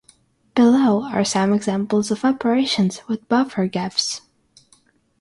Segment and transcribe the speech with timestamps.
[0.55, 4.21] Below are some examples of operations with buffer gaps.